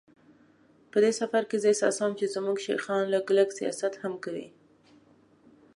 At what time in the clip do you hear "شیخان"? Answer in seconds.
2.65-3.01